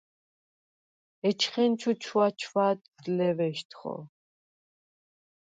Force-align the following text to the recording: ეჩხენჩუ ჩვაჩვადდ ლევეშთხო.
ეჩხენჩუ 1.29 1.91
ჩვაჩვადდ 2.03 2.83
ლევეშთხო. 3.15 3.95